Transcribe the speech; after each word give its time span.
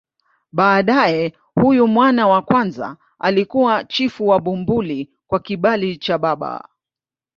Baadaye 0.51 1.33
huyu 1.55 1.87
mwana 1.87 2.27
wa 2.27 2.41
kwanza 2.41 2.97
alikuwa 3.19 3.83
chifu 3.83 4.27
wa 4.27 4.39
Bumbuli 4.39 5.11
kwa 5.27 5.39
kibali 5.39 5.97
cha 5.97 6.17
baba. 6.17 6.69